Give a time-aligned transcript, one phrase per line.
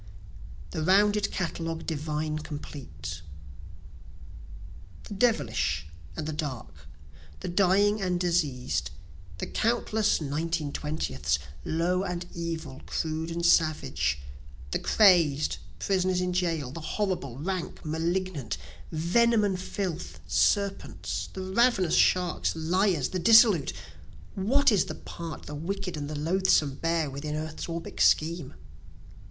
[0.71, 3.21] "The Rounded Catalogue Divine Complete"
[5.03, 5.85] The devilish
[6.17, 6.87] and the dark,
[7.41, 8.89] the dying and diseas'd,
[9.37, 14.17] The countless (nineteen twentieths) low and evil, crude and savage,
[14.71, 18.57] The crazed, prisoners in jail, the horrible, rank, malignant,
[18.91, 23.71] Venom and filth, serpents, the ravenous sharks, liars, the dissolute;
[24.33, 28.55] (What is the part the wicked and the loathesome bear within earth's orbic scheme?)